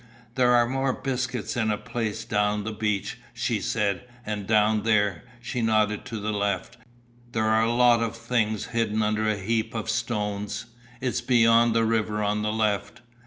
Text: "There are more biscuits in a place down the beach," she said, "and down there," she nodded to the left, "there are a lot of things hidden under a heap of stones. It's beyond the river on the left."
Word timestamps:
"There 0.33 0.51
are 0.55 0.67
more 0.67 0.93
biscuits 0.93 1.55
in 1.55 1.69
a 1.69 1.77
place 1.77 2.25
down 2.25 2.63
the 2.63 2.71
beach," 2.73 3.19
she 3.35 3.61
said, 3.61 4.03
"and 4.25 4.47
down 4.47 4.81
there," 4.81 5.25
she 5.43 5.61
nodded 5.61 6.05
to 6.05 6.19
the 6.19 6.31
left, 6.33 6.77
"there 7.33 7.45
are 7.45 7.61
a 7.61 7.71
lot 7.71 8.01
of 8.01 8.15
things 8.17 8.69
hidden 8.73 9.03
under 9.03 9.29
a 9.29 9.37
heap 9.37 9.75
of 9.75 9.91
stones. 9.91 10.65
It's 11.01 11.21
beyond 11.21 11.75
the 11.75 11.85
river 11.85 12.23
on 12.23 12.41
the 12.41 12.51
left." 12.51 13.01